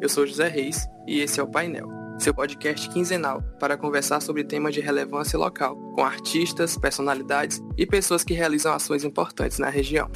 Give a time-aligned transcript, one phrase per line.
[0.00, 1.88] Eu sou José Reis e esse é o Painel,
[2.20, 8.22] seu podcast quinzenal para conversar sobre temas de relevância local, com artistas, personalidades e pessoas
[8.22, 10.08] que realizam ações importantes na região.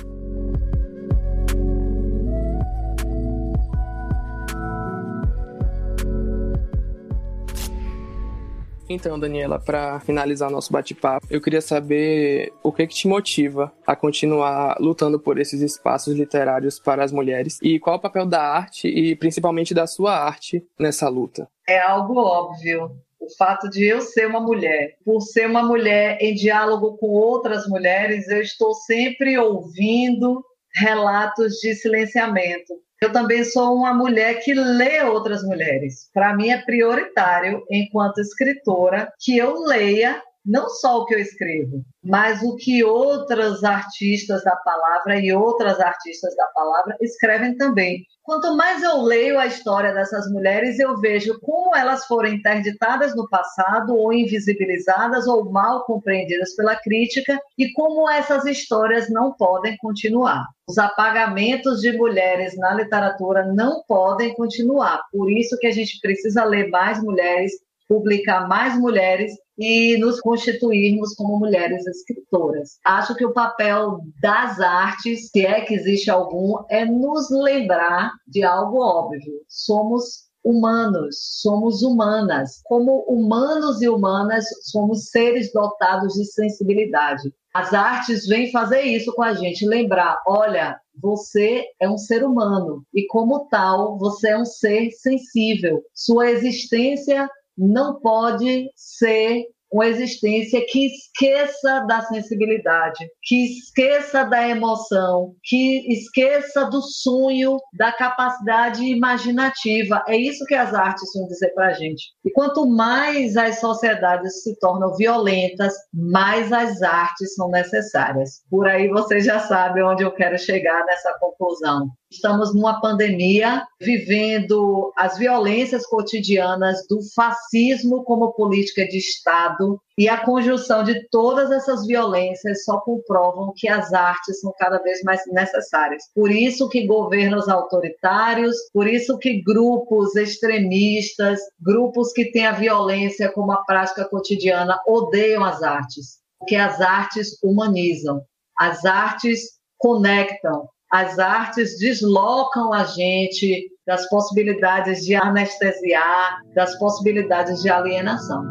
[8.88, 13.96] Então, Daniela, para finalizar nosso bate-papo, eu queria saber o que, que te motiva a
[13.96, 18.88] continuar lutando por esses espaços literários para as mulheres e qual o papel da arte
[18.88, 21.48] e principalmente da sua arte nessa luta.
[21.66, 22.90] É algo óbvio.
[23.18, 27.66] O fato de eu ser uma mulher, por ser uma mulher em diálogo com outras
[27.66, 30.44] mulheres, eu estou sempre ouvindo
[30.74, 36.08] relatos de silenciamento, eu também sou uma mulher que lê outras mulheres.
[36.12, 41.82] Para mim é prioritário, enquanto escritora, que eu leia não só o que eu escrevo,
[42.02, 48.04] mas o que outras artistas da palavra e outras artistas da palavra escrevem também.
[48.22, 53.28] Quanto mais eu leio a história dessas mulheres, eu vejo como elas foram interditadas no
[53.28, 60.46] passado, ou invisibilizadas, ou mal compreendidas pela crítica, e como essas histórias não podem continuar.
[60.66, 65.02] Os apagamentos de mulheres na literatura não podem continuar.
[65.12, 67.52] Por isso que a gente precisa ler mais mulheres,
[67.88, 72.78] publicar mais mulheres e nos constituirmos como mulheres escritoras.
[72.84, 78.42] Acho que o papel das artes, se é que existe algum, é nos lembrar de
[78.42, 79.40] algo óbvio.
[79.48, 82.60] Somos humanos, somos humanas.
[82.64, 87.32] Como humanos e humanas, somos seres dotados de sensibilidade.
[87.54, 92.84] As artes vêm fazer isso com a gente, lembrar, olha, você é um ser humano
[92.92, 95.80] e como tal, você é um ser sensível.
[95.94, 105.34] Sua existência não pode ser uma existência que esqueça da sensibilidade, que esqueça da emoção,
[105.42, 110.04] que esqueça do sonho, da capacidade imaginativa.
[110.06, 112.04] É isso que as artes vão dizer para a gente.
[112.24, 118.44] E quanto mais as sociedades se tornam violentas, mais as artes são necessárias.
[118.48, 121.88] Por aí você já sabe onde eu quero chegar nessa conclusão.
[122.10, 130.24] Estamos numa pandemia, vivendo as violências cotidianas do fascismo como política de Estado, e a
[130.24, 136.04] conjunção de todas essas violências só comprovam que as artes são cada vez mais necessárias.
[136.14, 143.30] Por isso que governos autoritários, por isso que grupos extremistas, grupos que têm a violência
[143.32, 148.22] como a prática cotidiana odeiam as artes, porque as artes humanizam,
[148.58, 157.68] as artes conectam, as artes deslocam a gente das possibilidades de anestesiar, das possibilidades de
[157.68, 158.44] alienação.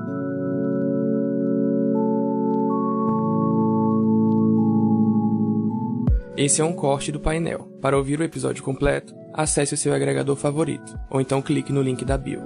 [6.36, 7.66] Esse é um corte do painel.
[7.82, 12.04] Para ouvir o episódio completo, acesse o seu agregador favorito, ou então clique no link
[12.04, 12.42] da bio.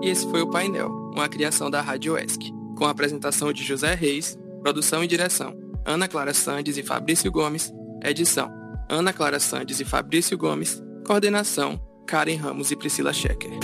[0.00, 3.94] E esse foi o painel, uma criação da Rádio ESC, com a apresentação de José
[3.94, 7.72] Reis, produção e direção Ana Clara Sandes e Fabrício Gomes.
[8.04, 8.52] Edição:
[8.90, 10.82] Ana Clara Sandes e Fabrício Gomes.
[11.06, 13.58] Coordenação: Karen Ramos e Priscila Schecker.